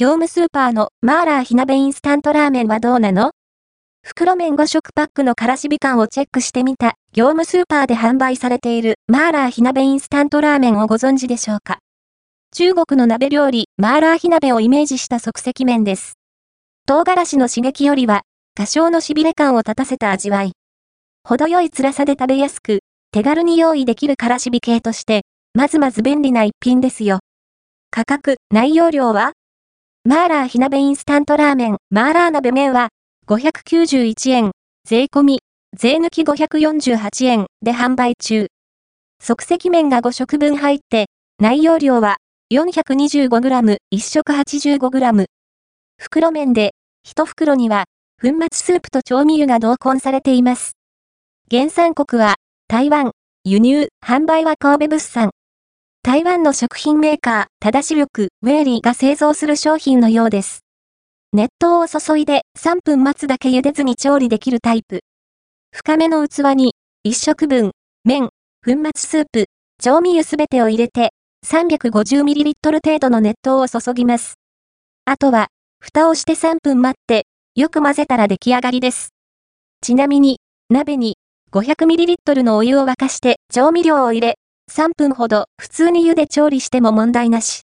[0.00, 3.32] 業務スーパーのマーラー火鍋インスタントラーメンはどうなの？
[4.02, 11.80] 袋麺5食パックのからしび感をチェックしてみた、業務スーパーで販売されているマーラー火鍋インスタントラーメンをご存知でしょうか？
[12.52, 16.14] 中国の鍋料理、マーラー火鍋をイメージした即席麺です。
[16.86, 18.22] 唐辛子の刺激よりは、
[18.54, 20.52] 多少の痺れ感を立たせた味わい。
[21.28, 22.78] 程よい辛さで食べやすく、
[23.12, 27.18] 手軽に用意できるからしび系として、まずまず便利な一品ですよ。
[27.90, 29.32] 価格、内容量は？
[30.10, 32.88] マーラー火鍋インスタントラーメン、マーラー鍋麺は、
[33.28, 34.50] 591円、
[34.84, 35.40] 税込み、
[35.76, 38.46] 税抜き548円で販売中。
[39.22, 41.06] 即席麺が5食分入って、
[41.38, 42.16] 内容量は
[42.50, 45.26] 425g、1食 85g。
[45.98, 46.72] 袋麺で、
[47.06, 47.84] 1袋には、
[48.22, 50.72] 粉末スープと調味油が同梱されています。
[51.50, 52.36] 原産国は、
[52.68, 53.12] 台湾、
[53.44, 55.30] 輸入、販売は神戸物産。
[56.02, 60.64] 台湾の食品メーカー、正し力、ウェーリーが製造する商品のようです。
[61.34, 65.00] 熱湯を注いで3分待つだけ茹でずに調理できるタイプ。
[65.72, 66.72] 深めの器に
[67.06, 67.72] 1食分、
[68.04, 68.30] 麺、
[68.64, 69.44] 粉末スープ、
[69.78, 71.10] 調味油すべてを入れて
[71.46, 74.36] 350ml 程度の熱湯を注ぎます。
[75.04, 75.48] あとは、
[75.80, 79.10] 蓋をして3分待って、よく混ぜたら出来上がりです。
[79.82, 80.38] ちなみに、
[80.70, 81.18] 鍋に
[81.52, 84.39] 500ml のお湯を沸かして調味料を入れ、
[84.70, 87.62] 3分ほど普通に湯で調理しても問題なし。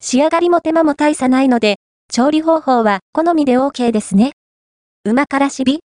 [0.00, 1.76] 仕上がりも手間も大差ないので、
[2.12, 4.32] 調理方法は好みで OK ですね。
[5.04, 5.80] 旨辛しび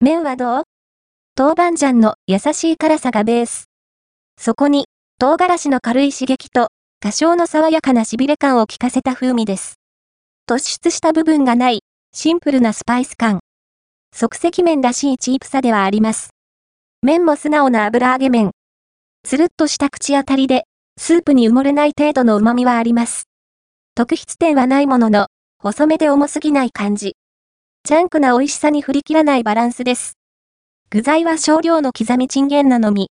[0.00, 0.62] 麺はどう？
[1.36, 3.66] 豆板醤の優しい辛さがベース。
[4.40, 4.86] そこに、
[5.18, 6.68] 唐辛子の軽い刺激と、
[7.00, 9.74] 多少の爽やかな痺れ感を効かせた風味です。
[10.48, 11.80] 突出した部分がない、
[12.14, 13.40] シンプルなスパイス感。
[14.14, 16.30] 即席麺らしいチープさではあります。
[17.02, 18.52] 麺も素直な油揚げ麺。
[19.24, 20.66] つるっとした口当たりで、
[20.98, 23.24] スープに埋もれない程度の旨味はあります。
[23.94, 27.16] 特筆点はないものの、細めで重すぎない感じ。
[27.84, 30.18] ジャンクな美味しさに振り切らないバランスです。
[30.90, 33.10] 具材は少量の刻みチンゲンなのみ。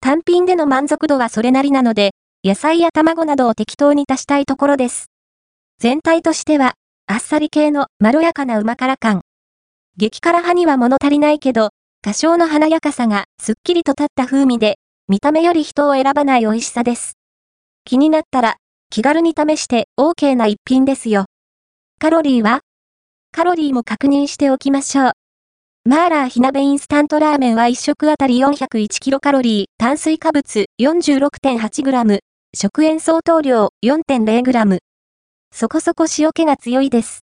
[0.00, 2.10] 単品での満足度はそれなりなので、
[2.42, 5.10] 野菜や卵などを適当に足したいところです。
[5.78, 6.74] 全体としては、
[7.06, 9.20] あっさり系のまろやかな旨辛感。
[9.96, 11.70] 激辛派には物足りないけど、
[12.02, 14.78] 多少の華やかさがすっきりと立った風味で、
[15.08, 17.16] 見た目より人を選ばない美味しさです。
[17.84, 18.56] 気になったら、
[18.90, 21.26] 気軽に試して OK な一品ですよ。
[22.00, 22.62] カロリーは？
[23.30, 25.12] カロリーも確認しておきましょう。
[25.84, 32.18] マーラー火鍋インスタントラーメンは1食あたり401キロカロリー、炭水化物 46.8g、
[32.52, 34.78] 食塩相当量 4.0g。
[35.52, 37.20] そこそこ塩気が強いです。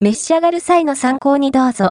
[0.00, 1.82] 召し上がる際の参考にどうぞ。